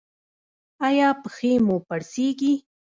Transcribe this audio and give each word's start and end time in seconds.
ایا 0.87 1.09
پښې 1.23 1.53
مو 1.65 1.75
پړسیږي؟ 1.87 2.53